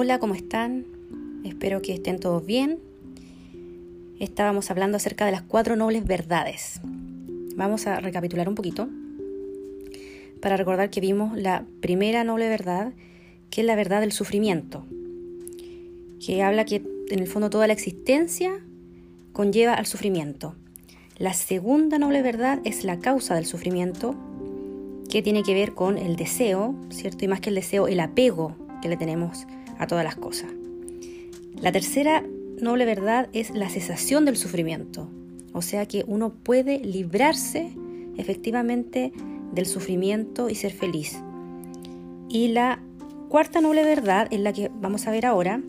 Hola, 0.00 0.20
¿cómo 0.20 0.36
están? 0.36 0.86
Espero 1.44 1.82
que 1.82 1.92
estén 1.92 2.20
todos 2.20 2.46
bien. 2.46 2.78
Estábamos 4.20 4.70
hablando 4.70 4.96
acerca 4.96 5.26
de 5.26 5.32
las 5.32 5.42
cuatro 5.42 5.74
nobles 5.74 6.06
verdades. 6.06 6.80
Vamos 7.56 7.88
a 7.88 7.98
recapitular 7.98 8.48
un 8.48 8.54
poquito 8.54 8.88
para 10.40 10.56
recordar 10.56 10.90
que 10.90 11.00
vimos 11.00 11.36
la 11.36 11.64
primera 11.80 12.22
noble 12.22 12.48
verdad, 12.48 12.92
que 13.50 13.62
es 13.62 13.66
la 13.66 13.74
verdad 13.74 14.00
del 14.00 14.12
sufrimiento, 14.12 14.86
que 16.24 16.44
habla 16.44 16.64
que 16.64 16.76
en 17.08 17.18
el 17.18 17.26
fondo 17.26 17.50
toda 17.50 17.66
la 17.66 17.72
existencia 17.72 18.52
conlleva 19.32 19.74
al 19.74 19.86
sufrimiento. 19.86 20.54
La 21.16 21.32
segunda 21.32 21.98
noble 21.98 22.22
verdad 22.22 22.60
es 22.62 22.84
la 22.84 23.00
causa 23.00 23.34
del 23.34 23.46
sufrimiento, 23.46 24.14
que 25.10 25.22
tiene 25.22 25.42
que 25.42 25.54
ver 25.54 25.74
con 25.74 25.98
el 25.98 26.14
deseo, 26.14 26.76
¿cierto? 26.90 27.24
Y 27.24 27.28
más 27.28 27.40
que 27.40 27.48
el 27.48 27.56
deseo, 27.56 27.88
el 27.88 27.98
apego 27.98 28.54
que 28.80 28.88
le 28.88 28.96
tenemos 28.96 29.44
a 29.78 29.86
todas 29.86 30.04
las 30.04 30.16
cosas. 30.16 30.50
La 31.60 31.72
tercera 31.72 32.24
noble 32.60 32.84
verdad 32.84 33.28
es 33.32 33.50
la 33.50 33.68
cesación 33.68 34.24
del 34.24 34.36
sufrimiento, 34.36 35.08
o 35.52 35.62
sea 35.62 35.86
que 35.86 36.04
uno 36.06 36.30
puede 36.30 36.78
librarse 36.80 37.72
efectivamente 38.16 39.12
del 39.52 39.66
sufrimiento 39.66 40.48
y 40.48 40.54
ser 40.54 40.72
feliz. 40.72 41.18
Y 42.28 42.48
la 42.48 42.80
cuarta 43.28 43.60
noble 43.60 43.84
verdad 43.84 44.28
es 44.30 44.40
la 44.40 44.52
que 44.52 44.70
vamos 44.80 45.06
a 45.06 45.10
ver 45.10 45.26
ahora, 45.26 45.62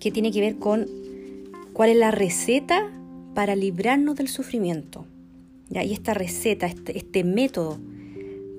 que 0.00 0.10
tiene 0.10 0.30
que 0.30 0.40
ver 0.40 0.56
con 0.56 0.86
cuál 1.72 1.90
es 1.90 1.96
la 1.96 2.10
receta 2.10 2.90
para 3.34 3.56
librarnos 3.56 4.16
del 4.16 4.28
sufrimiento. 4.28 5.06
Y 5.70 5.92
esta 5.92 6.14
receta, 6.14 6.66
este, 6.66 6.96
este 6.96 7.24
método 7.24 7.78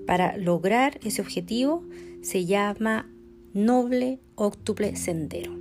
para 0.05 0.37
lograr 0.37 0.99
ese 1.03 1.21
objetivo 1.21 1.83
se 2.21 2.45
llama 2.45 3.09
noble 3.57 4.19
octuple 4.35 4.95
sendero. 4.95 5.51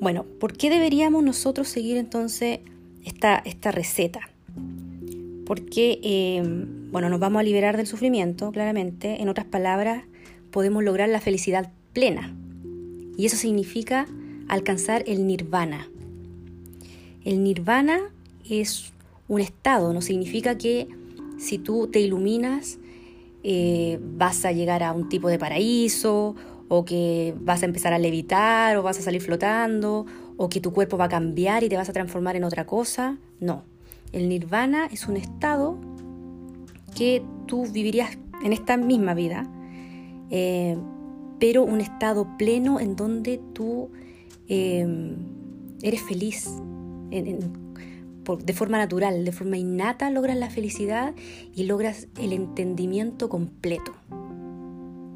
Bueno, 0.00 0.24
¿por 0.38 0.56
qué 0.56 0.70
deberíamos 0.70 1.24
nosotros 1.24 1.68
seguir 1.68 1.96
entonces 1.96 2.60
esta, 3.04 3.36
esta 3.44 3.72
receta? 3.72 4.20
Porque, 5.44 6.00
eh, 6.02 6.42
bueno, 6.90 7.08
nos 7.08 7.20
vamos 7.20 7.40
a 7.40 7.42
liberar 7.42 7.76
del 7.76 7.86
sufrimiento, 7.86 8.52
claramente. 8.52 9.20
En 9.20 9.28
otras 9.28 9.46
palabras, 9.46 10.04
podemos 10.50 10.84
lograr 10.84 11.08
la 11.08 11.20
felicidad 11.20 11.72
plena. 11.92 12.34
Y 13.16 13.26
eso 13.26 13.36
significa 13.36 14.06
alcanzar 14.48 15.04
el 15.06 15.26
nirvana. 15.26 15.88
El 17.24 17.42
nirvana 17.42 18.00
es 18.48 18.92
un 19.28 19.40
estado, 19.40 19.92
no 19.92 20.00
significa 20.00 20.56
que 20.56 20.88
si 21.38 21.58
tú 21.58 21.88
te 21.88 22.00
iluminas 22.00 22.78
eh, 23.48 24.00
vas 24.02 24.44
a 24.44 24.50
llegar 24.50 24.82
a 24.82 24.92
un 24.92 25.08
tipo 25.08 25.28
de 25.28 25.38
paraíso, 25.38 26.34
o 26.66 26.84
que 26.84 27.32
vas 27.40 27.62
a 27.62 27.66
empezar 27.66 27.92
a 27.92 27.98
levitar, 27.98 28.76
o 28.76 28.82
vas 28.82 28.98
a 28.98 29.02
salir 29.02 29.22
flotando, 29.22 30.04
o 30.36 30.48
que 30.48 30.60
tu 30.60 30.72
cuerpo 30.72 30.98
va 30.98 31.04
a 31.04 31.08
cambiar 31.08 31.62
y 31.62 31.68
te 31.68 31.76
vas 31.76 31.88
a 31.88 31.92
transformar 31.92 32.34
en 32.34 32.42
otra 32.42 32.66
cosa. 32.66 33.18
No, 33.38 33.62
el 34.10 34.28
nirvana 34.28 34.86
es 34.86 35.06
un 35.06 35.16
estado 35.16 35.78
que 36.96 37.22
tú 37.46 37.68
vivirías 37.70 38.18
en 38.42 38.52
esta 38.52 38.76
misma 38.76 39.14
vida, 39.14 39.48
eh, 40.30 40.76
pero 41.38 41.62
un 41.62 41.80
estado 41.80 42.26
pleno 42.36 42.80
en 42.80 42.96
donde 42.96 43.40
tú 43.52 43.90
eh, 44.48 45.14
eres 45.82 46.02
feliz, 46.02 46.50
de 48.34 48.52
forma 48.52 48.78
natural, 48.78 49.24
de 49.24 49.32
forma 49.32 49.56
innata, 49.56 50.10
logras 50.10 50.36
la 50.36 50.50
felicidad 50.50 51.14
y 51.54 51.64
logras 51.64 52.08
el 52.18 52.32
entendimiento 52.32 53.28
completo. 53.28 53.92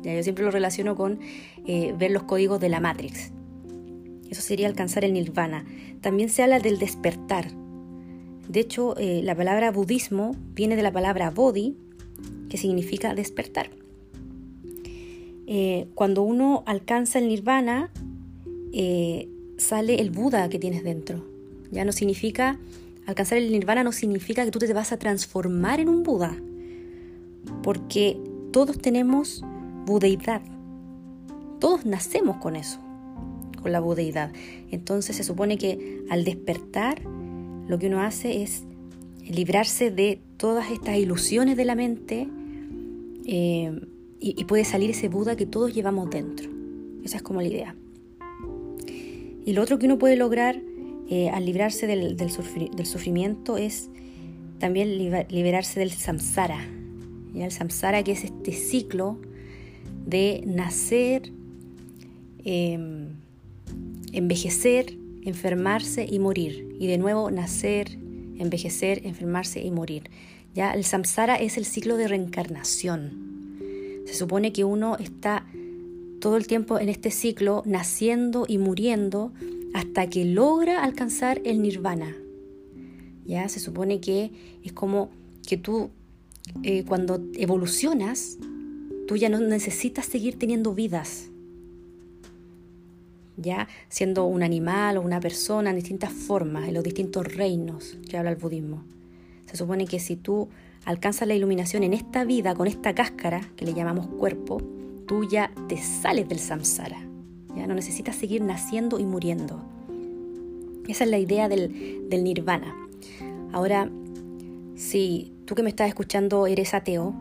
yo 0.04 0.22
siempre 0.22 0.44
lo 0.44 0.50
relaciono 0.50 0.94
con 0.94 1.18
eh, 1.66 1.94
ver 1.98 2.12
los 2.12 2.22
códigos 2.22 2.60
de 2.60 2.68
la 2.68 2.80
Matrix. 2.80 3.32
Eso 4.30 4.42
sería 4.42 4.68
alcanzar 4.68 5.04
el 5.04 5.12
nirvana. 5.12 5.64
También 6.00 6.28
se 6.28 6.44
habla 6.44 6.60
del 6.60 6.78
despertar. 6.78 7.50
De 8.48 8.60
hecho, 8.60 8.96
eh, 8.96 9.22
la 9.24 9.34
palabra 9.34 9.72
budismo 9.72 10.36
viene 10.54 10.76
de 10.76 10.82
la 10.82 10.92
palabra 10.92 11.30
bodhi, 11.30 11.76
que 12.48 12.56
significa 12.56 13.14
despertar. 13.14 13.70
Eh, 15.46 15.88
cuando 15.94 16.22
uno 16.22 16.62
alcanza 16.66 17.18
el 17.18 17.26
nirvana, 17.26 17.90
sale 19.56 20.00
el 20.00 20.10
Buda 20.10 20.48
que 20.48 20.60
tienes 20.60 20.84
dentro. 20.84 21.24
Ya 21.72 21.84
no 21.84 21.92
significa 21.92 22.58
Alcanzar 23.10 23.38
el 23.38 23.50
nirvana 23.50 23.82
no 23.82 23.90
significa 23.90 24.44
que 24.44 24.52
tú 24.52 24.60
te 24.60 24.72
vas 24.72 24.92
a 24.92 24.96
transformar 24.96 25.80
en 25.80 25.88
un 25.88 26.04
Buda, 26.04 26.36
porque 27.60 28.16
todos 28.52 28.78
tenemos 28.78 29.44
budeidad. 29.84 30.42
Todos 31.58 31.84
nacemos 31.84 32.36
con 32.36 32.54
eso, 32.54 32.78
con 33.60 33.72
la 33.72 33.80
budeidad. 33.80 34.30
Entonces 34.70 35.16
se 35.16 35.24
supone 35.24 35.58
que 35.58 36.04
al 36.08 36.22
despertar 36.22 37.02
lo 37.66 37.80
que 37.80 37.88
uno 37.88 38.00
hace 38.00 38.44
es 38.44 38.62
librarse 39.28 39.90
de 39.90 40.20
todas 40.36 40.70
estas 40.70 40.96
ilusiones 40.96 41.56
de 41.56 41.64
la 41.64 41.74
mente 41.74 42.28
eh, 43.26 43.88
y, 44.20 44.40
y 44.40 44.44
puede 44.44 44.64
salir 44.64 44.90
ese 44.90 45.08
Buda 45.08 45.34
que 45.34 45.46
todos 45.46 45.74
llevamos 45.74 46.10
dentro. 46.10 46.48
Esa 47.02 47.16
es 47.16 47.22
como 47.24 47.42
la 47.42 47.48
idea. 47.48 47.74
Y 49.44 49.52
lo 49.52 49.62
otro 49.62 49.80
que 49.80 49.86
uno 49.86 49.98
puede 49.98 50.14
lograr 50.14 50.62
eh, 51.10 51.28
al 51.28 51.44
librarse 51.44 51.88
del, 51.88 52.30
sufrimiento 52.86 53.56
es 53.56 53.90
también 54.60 54.96
liberarse 54.96 55.80
del 55.80 55.90
samsara. 55.90 56.64
¿ya? 57.34 57.46
El 57.46 57.50
samsara 57.50 58.04
que 58.04 58.12
es 58.12 58.22
este 58.22 58.52
ciclo 58.52 59.18
de 60.06 60.44
nacer, 60.46 61.32
em, 62.44 63.08
envejecer, 64.12 64.96
enfermarse 65.24 66.06
y 66.08 66.20
morir. 66.20 66.76
Y 66.78 66.86
de 66.86 66.96
nuevo 66.96 67.28
nacer, 67.32 67.98
envejecer, 68.38 69.04
enfermarse 69.04 69.60
y 69.60 69.72
morir. 69.72 70.04
¿ya? 70.54 70.72
El 70.74 70.84
samsara 70.84 71.34
es 71.34 71.56
el 71.56 71.64
ciclo 71.64 71.96
de 71.96 72.06
reencarnación. 72.06 73.58
Se 74.06 74.14
supone 74.14 74.52
que 74.52 74.62
uno 74.62 74.96
está 74.96 75.44
todo 76.20 76.36
el 76.36 76.46
tiempo 76.46 76.78
en 76.78 76.88
este 76.88 77.10
ciclo 77.10 77.64
naciendo 77.66 78.44
y 78.46 78.58
muriendo 78.58 79.32
hasta 79.74 80.08
que 80.08 80.24
logra 80.24 80.82
alcanzar 80.82 81.40
el 81.44 81.62
nirvana. 81.62 82.16
Ya 83.24 83.48
se 83.48 83.60
supone 83.60 84.00
que 84.00 84.32
es 84.64 84.72
como 84.72 85.10
que 85.46 85.56
tú 85.56 85.90
eh, 86.62 86.84
cuando 86.84 87.22
evolucionas, 87.34 88.38
tú 89.06 89.16
ya 89.16 89.28
no 89.28 89.38
necesitas 89.40 90.06
seguir 90.06 90.38
teniendo 90.38 90.74
vidas. 90.74 91.30
Ya 93.36 93.68
siendo 93.88 94.26
un 94.26 94.42
animal 94.42 94.98
o 94.98 95.02
una 95.02 95.20
persona 95.20 95.70
en 95.70 95.76
distintas 95.76 96.12
formas, 96.12 96.68
en 96.68 96.74
los 96.74 96.84
distintos 96.84 97.26
reinos 97.34 97.96
que 98.08 98.18
habla 98.18 98.30
el 98.30 98.36
budismo. 98.36 98.84
Se 99.46 99.56
supone 99.56 99.86
que 99.86 99.98
si 99.98 100.16
tú 100.16 100.48
alcanzas 100.84 101.26
la 101.26 101.34
iluminación 101.34 101.82
en 101.82 101.94
esta 101.94 102.24
vida, 102.24 102.54
con 102.54 102.66
esta 102.66 102.94
cáscara 102.94 103.40
que 103.56 103.64
le 103.64 103.74
llamamos 103.74 104.06
cuerpo, 104.06 104.60
tú 105.06 105.26
ya 105.28 105.50
te 105.68 105.78
sales 105.78 106.28
del 106.28 106.38
samsara. 106.38 107.09
Ya 107.56 107.66
no 107.66 107.74
necesitas 107.74 108.16
seguir 108.16 108.42
naciendo 108.42 108.98
y 108.98 109.04
muriendo. 109.04 109.60
Esa 110.88 111.04
es 111.04 111.10
la 111.10 111.18
idea 111.18 111.48
del, 111.48 112.08
nirvana. 112.10 112.74
Ahora, 113.52 113.90
si 114.74 115.32
tú 115.44 115.54
que 115.54 115.62
me 115.62 115.70
estás 115.70 115.88
escuchando 115.88 116.46
eres 116.46 116.74
ateo, 116.74 117.14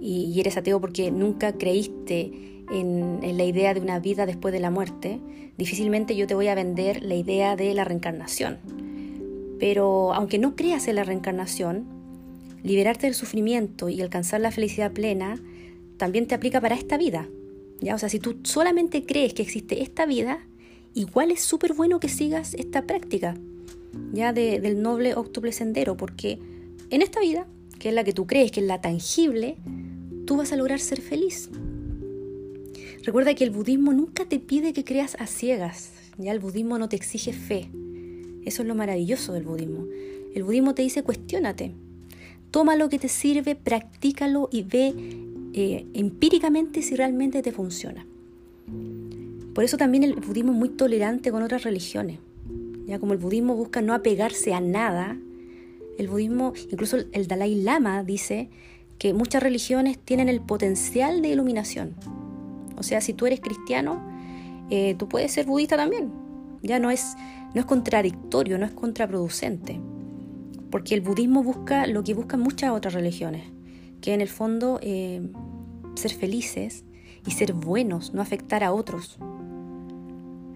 y, 0.00 0.38
eres 0.40 0.56
ateo 0.56 0.80
porque 0.80 1.10
nunca 1.10 1.52
creíste 1.52 2.62
en, 2.70 3.20
la 3.36 3.44
idea 3.44 3.74
de 3.74 3.80
una 3.80 3.98
vida 4.00 4.26
después 4.26 4.52
de 4.52 4.60
la 4.60 4.70
muerte, 4.70 5.20
difícilmente 5.56 6.16
yo 6.16 6.26
te 6.26 6.34
voy 6.34 6.48
a 6.48 6.54
vender 6.54 7.02
la 7.02 7.14
idea 7.14 7.56
de 7.56 7.74
la 7.74 7.84
reencarnación. 7.84 8.58
Pero 9.58 10.12
aunque 10.12 10.38
no 10.38 10.54
creas 10.56 10.88
en 10.88 10.96
la 10.96 11.04
reencarnación, 11.04 11.86
liberarte 12.62 13.06
del 13.06 13.14
sufrimiento 13.14 13.88
y 13.88 14.00
alcanzar 14.00 14.40
la 14.40 14.50
felicidad 14.50 14.92
plena 14.92 15.40
también 15.96 16.26
te 16.26 16.34
aplica 16.34 16.60
para 16.60 16.74
esta 16.74 16.98
vida. 16.98 17.28
¿Ya? 17.80 17.94
O 17.94 17.98
sea, 17.98 18.08
si 18.08 18.18
tú 18.18 18.38
solamente 18.42 19.04
crees 19.04 19.34
que 19.34 19.42
existe 19.42 19.82
esta 19.82 20.06
vida, 20.06 20.46
igual 20.94 21.30
es 21.30 21.42
súper 21.42 21.74
bueno 21.74 22.00
que 22.00 22.08
sigas 22.08 22.54
esta 22.54 22.86
práctica 22.86 23.36
ya 24.12 24.32
del 24.32 24.82
noble 24.82 25.14
octuple 25.14 25.52
sendero, 25.52 25.96
porque 25.96 26.38
en 26.90 27.02
esta 27.02 27.20
vida, 27.20 27.46
que 27.78 27.88
es 27.88 27.94
la 27.94 28.04
que 28.04 28.12
tú 28.12 28.26
crees, 28.26 28.50
que 28.50 28.60
es 28.60 28.66
la 28.66 28.80
tangible, 28.80 29.56
tú 30.26 30.36
vas 30.36 30.52
a 30.52 30.56
lograr 30.56 30.80
ser 30.80 31.00
feliz. 31.00 31.50
Recuerda 33.02 33.34
que 33.34 33.44
el 33.44 33.50
budismo 33.50 33.92
nunca 33.92 34.24
te 34.24 34.40
pide 34.40 34.72
que 34.72 34.84
creas 34.84 35.16
a 35.20 35.26
ciegas, 35.26 35.92
ya 36.18 36.32
el 36.32 36.40
budismo 36.40 36.78
no 36.78 36.88
te 36.88 36.96
exige 36.96 37.32
fe. 37.32 37.68
Eso 38.44 38.62
es 38.62 38.68
lo 38.68 38.74
maravilloso 38.74 39.32
del 39.32 39.44
budismo. 39.44 39.86
El 40.34 40.44
budismo 40.44 40.74
te 40.74 40.82
dice 40.82 41.02
cuestiónate, 41.02 41.72
toma 42.50 42.76
lo 42.76 42.88
que 42.88 42.98
te 42.98 43.08
sirve, 43.08 43.54
practícalo 43.54 44.48
y 44.52 44.62
ve 44.62 44.94
eh, 45.58 45.86
empíricamente 45.94 46.82
si 46.82 46.94
realmente 46.96 47.40
te 47.40 47.50
funciona. 47.50 48.06
Por 49.54 49.64
eso 49.64 49.78
también 49.78 50.04
el 50.04 50.14
budismo 50.14 50.52
es 50.52 50.58
muy 50.58 50.68
tolerante 50.68 51.32
con 51.32 51.42
otras 51.42 51.62
religiones. 51.62 52.18
Ya 52.86 52.98
como 52.98 53.14
el 53.14 53.18
budismo 53.18 53.56
busca 53.56 53.80
no 53.80 53.94
apegarse 53.94 54.52
a 54.52 54.60
nada, 54.60 55.16
el 55.96 56.08
budismo, 56.08 56.52
incluso 56.70 56.98
el 57.10 57.26
Dalai 57.26 57.54
Lama 57.54 58.04
dice 58.04 58.50
que 58.98 59.14
muchas 59.14 59.42
religiones 59.42 59.98
tienen 59.98 60.28
el 60.28 60.42
potencial 60.42 61.22
de 61.22 61.30
iluminación. 61.30 61.94
O 62.76 62.82
sea, 62.82 63.00
si 63.00 63.14
tú 63.14 63.24
eres 63.24 63.40
cristiano, 63.40 64.06
eh, 64.68 64.94
tú 64.98 65.08
puedes 65.08 65.32
ser 65.32 65.46
budista 65.46 65.78
también. 65.78 66.12
Ya 66.62 66.78
no 66.78 66.90
es, 66.90 67.16
no 67.54 67.60
es 67.60 67.66
contradictorio, 67.66 68.58
no 68.58 68.66
es 68.66 68.72
contraproducente. 68.72 69.80
Porque 70.70 70.94
el 70.94 71.00
budismo 71.00 71.42
busca 71.42 71.86
lo 71.86 72.04
que 72.04 72.12
buscan 72.12 72.40
muchas 72.40 72.72
otras 72.72 72.92
religiones, 72.92 73.55
que 74.06 74.14
en 74.14 74.20
el 74.20 74.28
fondo 74.28 74.78
eh, 74.82 75.20
ser 75.96 76.12
felices 76.12 76.84
y 77.26 77.32
ser 77.32 77.54
buenos, 77.54 78.14
no 78.14 78.22
afectar 78.22 78.62
a 78.62 78.72
otros. 78.72 79.18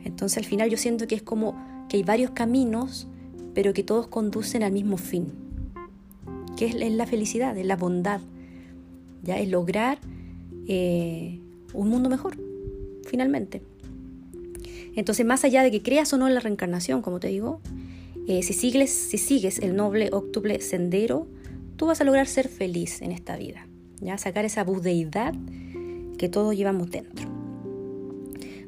Entonces 0.04 0.38
al 0.38 0.44
final 0.44 0.70
yo 0.70 0.76
siento 0.76 1.08
que 1.08 1.16
es 1.16 1.22
como 1.22 1.60
que 1.88 1.96
hay 1.96 2.04
varios 2.04 2.30
caminos, 2.30 3.08
pero 3.52 3.72
que 3.72 3.82
todos 3.82 4.06
conducen 4.06 4.62
al 4.62 4.70
mismo 4.70 4.98
fin, 4.98 5.32
que 6.56 6.66
es, 6.66 6.92
la 6.92 7.06
felicidad, 7.08 7.58
es 7.58 7.66
la 7.66 7.74
bondad, 7.74 8.20
ya 9.24 9.36
es 9.40 9.48
lograr 9.48 9.98
eh, 10.68 11.40
un 11.74 11.88
mundo 11.88 12.08
mejor, 12.08 12.36
finalmente. 13.04 13.62
Entonces, 14.94 15.26
más 15.26 15.42
allá 15.42 15.64
de 15.64 15.72
que 15.72 15.82
creas 15.82 16.12
o 16.12 16.18
no 16.18 16.28
en 16.28 16.34
la 16.34 16.40
reencarnación, 16.40 17.02
como 17.02 17.18
te 17.18 17.26
digo, 17.26 17.60
eh, 18.28 18.44
si, 18.44 18.52
sigues, 18.52 18.90
si 18.92 19.18
sigues 19.18 19.58
el 19.58 19.74
noble 19.74 20.10
octuple 20.12 20.60
sendero, 20.60 21.26
tú 21.80 21.86
vas 21.86 22.02
a 22.02 22.04
lograr 22.04 22.26
ser 22.26 22.48
feliz 22.48 23.00
en 23.00 23.10
esta 23.10 23.38
vida, 23.38 23.66
ya 24.02 24.18
sacar 24.18 24.44
esa 24.44 24.64
budeidad 24.64 25.32
que 26.18 26.28
todos 26.28 26.54
llevamos 26.54 26.90
dentro. 26.90 27.26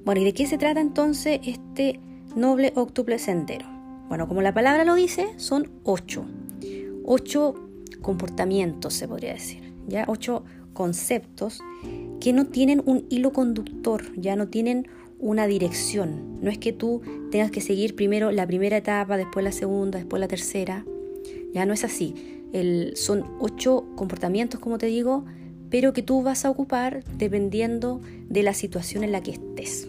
Bueno, 0.03 0.23
¿y 0.23 0.25
de 0.25 0.33
qué 0.33 0.47
se 0.47 0.57
trata 0.57 0.81
entonces 0.81 1.39
este 1.45 2.01
noble 2.35 2.73
octuple 2.75 3.19
sendero? 3.19 3.67
Bueno, 4.09 4.27
como 4.29 4.41
la 4.41 4.55
palabra 4.55 4.87
lo 4.87 4.95
dice, 4.95 5.29
son 5.37 5.69
ocho. 5.85 6.25
Ocho 7.05 7.55
comportamientos, 8.01 8.95
se 8.95 9.07
podría 9.07 9.35
decir. 9.35 9.75
¿ya? 9.87 10.07
Ocho 10.09 10.45
conceptos 10.73 11.61
que 12.19 12.33
no 12.33 12.47
tienen 12.47 12.83
un 12.87 13.05
hilo 13.11 13.35
conductor, 13.35 14.05
ya 14.19 14.37
no 14.37 14.49
tienen 14.49 14.89
una 15.19 15.47
dirección. 15.47 16.41
No 16.41 16.51
es 16.51 16.57
que 16.57 16.73
tú 16.73 17.03
tengas 17.31 17.51
que 17.51 17.61
seguir 17.61 17.95
primero 17.95 18.31
la 18.31 18.47
primera 18.47 18.79
etapa, 18.79 19.19
después 19.19 19.45
la 19.45 19.53
segunda, 19.53 19.99
después 19.99 20.19
la 20.19 20.29
tercera. 20.29 20.87
Ya 21.53 21.67
no 21.67 21.75
es 21.75 21.85
así. 21.85 22.42
El, 22.53 22.97
son 22.97 23.25
ocho 23.41 23.87
comportamientos, 23.97 24.61
como 24.61 24.79
te 24.79 24.87
digo, 24.87 25.25
pero 25.71 25.93
que 25.95 26.03
tú 26.03 26.23
vas 26.23 26.45
a 26.45 26.51
ocupar 26.51 27.03
dependiendo 27.17 28.01
de 28.29 28.43
la 28.43 28.53
situación 28.53 29.05
en 29.05 29.13
la 29.13 29.23
que 29.23 29.33
estés. 29.33 29.89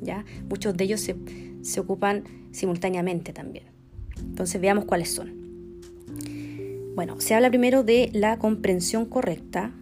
¿ya? 0.00 0.24
Muchos 0.48 0.76
de 0.76 0.84
ellos 0.84 1.00
se, 1.00 1.80
ocupan 1.80 2.24
simultáneamente 2.52 3.32
también. 3.32 3.64
Entonces 4.18 4.60
veamos 4.60 4.84
cuáles 4.86 5.10
son. 5.10 5.38
Bueno, 6.94 7.20
se 7.20 7.34
habla 7.34 7.50
primero 7.50 7.82
de 7.82 8.10
la 8.12 8.38
comprensión 8.38 9.06
correcta. 9.06 9.72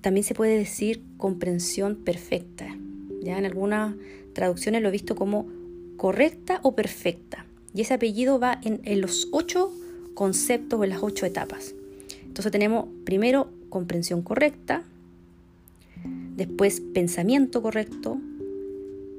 También 0.00 0.24
se 0.24 0.34
puede 0.34 0.56
decir 0.56 1.02
comprensión 1.16 1.96
perfecta. 1.96 2.76
Ya 3.22 3.38
en 3.38 3.44
algunas 3.44 3.94
traducciones 4.32 4.82
lo 4.82 4.88
he 4.88 4.92
visto 4.92 5.16
como 5.16 5.46
correcta 5.96 6.60
o 6.62 6.74
perfecta. 6.74 7.46
Y 7.74 7.82
ese 7.82 7.94
apellido 7.94 8.38
va 8.38 8.60
en, 8.62 8.80
en 8.84 9.00
los 9.00 9.28
ocho 9.32 9.72
conceptos 10.14 10.80
o 10.80 10.86
las 10.86 11.02
ocho 11.02 11.26
etapas. 11.26 11.74
Entonces 12.24 12.52
tenemos 12.52 12.86
primero 13.04 13.50
comprensión 13.68 14.22
correcta, 14.22 14.82
después 16.36 16.80
pensamiento 16.80 17.62
correcto, 17.62 18.18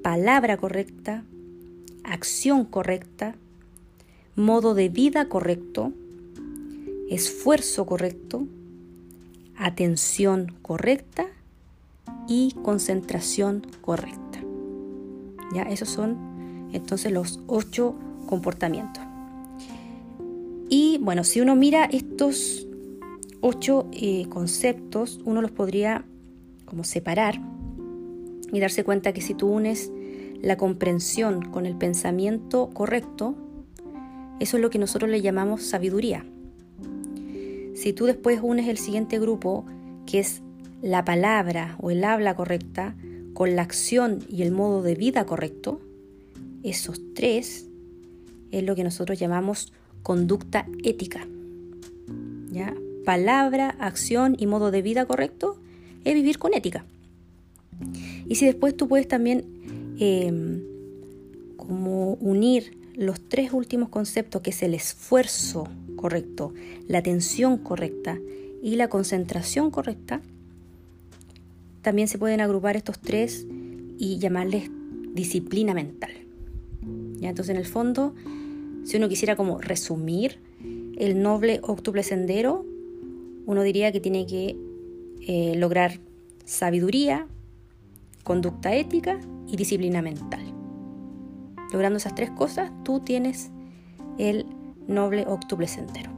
palabra 0.01 0.57
correcta, 0.57 1.23
acción 2.03 2.65
correcta, 2.65 3.35
modo 4.35 4.73
de 4.73 4.89
vida 4.89 5.27
correcto, 5.27 5.93
esfuerzo 7.09 7.85
correcto, 7.85 8.47
atención 9.57 10.55
correcta 10.61 11.27
y 12.27 12.55
concentración 12.63 13.67
correcta. 13.81 14.39
Ya, 15.53 15.63
esos 15.63 15.89
son 15.89 16.69
entonces 16.73 17.11
los 17.11 17.39
ocho 17.47 17.95
comportamientos. 18.25 19.10
Y 20.73 20.99
bueno, 20.99 21.25
si 21.25 21.41
uno 21.41 21.57
mira 21.57 21.83
estos 21.83 22.65
ocho 23.41 23.89
eh, 23.91 24.25
conceptos, 24.29 25.19
uno 25.25 25.41
los 25.41 25.51
podría 25.51 26.05
como 26.63 26.85
separar 26.85 27.41
y 28.53 28.59
darse 28.61 28.85
cuenta 28.85 29.11
que 29.11 29.19
si 29.19 29.33
tú 29.33 29.49
unes 29.49 29.91
la 30.41 30.55
comprensión 30.55 31.41
con 31.41 31.65
el 31.65 31.75
pensamiento 31.75 32.69
correcto, 32.69 33.35
eso 34.39 34.55
es 34.55 34.63
lo 34.63 34.69
que 34.69 34.79
nosotros 34.79 35.11
le 35.11 35.21
llamamos 35.21 35.61
sabiduría. 35.63 36.25
Si 37.75 37.91
tú 37.91 38.05
después 38.05 38.39
unes 38.41 38.69
el 38.69 38.77
siguiente 38.77 39.19
grupo, 39.19 39.65
que 40.05 40.19
es 40.19 40.41
la 40.81 41.03
palabra 41.03 41.75
o 41.81 41.91
el 41.91 42.01
habla 42.05 42.33
correcta, 42.37 42.95
con 43.33 43.57
la 43.57 43.63
acción 43.63 44.19
y 44.29 44.43
el 44.43 44.53
modo 44.53 44.83
de 44.83 44.95
vida 44.95 45.25
correcto, 45.25 45.81
esos 46.63 47.01
tres 47.13 47.67
es 48.51 48.63
lo 48.63 48.73
que 48.73 48.85
nosotros 48.85 49.19
llamamos 49.19 49.73
conducta 50.03 50.67
ética. 50.83 51.27
¿Ya? 52.51 52.73
Palabra, 53.05 53.75
acción 53.79 54.35
y 54.37 54.45
modo 54.45 54.71
de 54.71 54.81
vida 54.81 55.05
correcto 55.05 55.57
es 56.03 56.13
vivir 56.13 56.37
con 56.37 56.53
ética. 56.53 56.85
Y 58.27 58.35
si 58.35 58.45
después 58.45 58.75
tú 58.75 58.87
puedes 58.87 59.07
también 59.07 59.45
em, 59.99 60.61
como 61.57 62.13
unir 62.15 62.77
los 62.95 63.19
tres 63.21 63.53
últimos 63.53 63.89
conceptos, 63.89 64.41
que 64.41 64.51
es 64.51 64.61
el 64.63 64.73
esfuerzo 64.73 65.67
correcto, 65.95 66.53
la 66.87 66.99
atención 66.99 67.57
correcta 67.57 68.19
y 68.61 68.75
la 68.75 68.89
concentración 68.89 69.71
correcta, 69.71 70.21
también 71.81 72.07
se 72.07 72.17
pueden 72.17 72.41
agrupar 72.41 72.75
estos 72.75 72.99
tres 72.99 73.45
y 73.97 74.19
llamarles 74.19 74.69
disciplina 75.13 75.73
mental. 75.73 76.11
¿Ya? 77.19 77.29
Entonces, 77.29 77.55
en 77.55 77.61
el 77.61 77.65
fondo, 77.67 78.13
si 78.83 78.97
uno 78.97 79.09
quisiera 79.09 79.35
como 79.35 79.59
resumir 79.59 80.39
el 80.97 81.21
noble 81.21 81.59
octuple 81.63 82.03
sendero, 82.03 82.65
uno 83.45 83.63
diría 83.63 83.91
que 83.91 83.99
tiene 83.99 84.25
que 84.25 84.55
eh, 85.27 85.55
lograr 85.55 85.99
sabiduría, 86.45 87.27
conducta 88.23 88.75
ética 88.75 89.19
y 89.47 89.55
disciplina 89.55 90.01
mental. 90.01 90.41
Logrando 91.71 91.97
esas 91.97 92.15
tres 92.15 92.29
cosas, 92.31 92.71
tú 92.83 92.99
tienes 92.99 93.49
el 94.17 94.45
noble 94.87 95.25
octuple 95.27 95.67
sendero. 95.67 96.11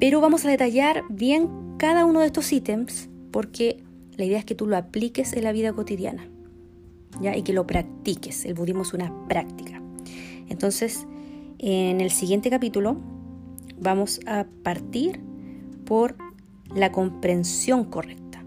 Pero 0.00 0.20
vamos 0.20 0.44
a 0.44 0.50
detallar 0.50 1.02
bien 1.08 1.48
cada 1.78 2.04
uno 2.04 2.20
de 2.20 2.26
estos 2.26 2.52
ítems 2.52 3.08
porque 3.30 3.82
la 4.16 4.24
idea 4.24 4.38
es 4.38 4.44
que 4.44 4.54
tú 4.54 4.66
lo 4.66 4.76
apliques 4.76 5.32
en 5.32 5.44
la 5.44 5.52
vida 5.52 5.72
cotidiana 5.72 6.28
¿ya? 7.20 7.36
y 7.36 7.42
que 7.42 7.52
lo 7.52 7.66
practiques. 7.66 8.44
El 8.44 8.54
budismo 8.54 8.82
es 8.82 8.92
una 8.94 9.12
práctica. 9.28 9.83
Entonces, 10.48 11.06
en 11.58 12.00
el 12.00 12.10
siguiente 12.10 12.50
capítulo 12.50 12.96
vamos 13.78 14.20
a 14.26 14.46
partir 14.62 15.20
por 15.84 16.16
la 16.74 16.92
comprensión 16.92 17.84
correcta. 17.84 18.44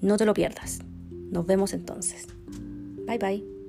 No 0.00 0.16
te 0.16 0.24
lo 0.24 0.34
pierdas. 0.34 0.80
Nos 1.30 1.46
vemos 1.46 1.72
entonces. 1.72 2.26
Bye 3.06 3.18
bye. 3.18 3.59